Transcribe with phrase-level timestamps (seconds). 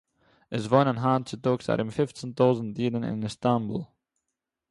[0.57, 3.81] עס וואוינען היינט צוטאָגס אַרום פיפצען טויזנט אידן אין איסטאַנבול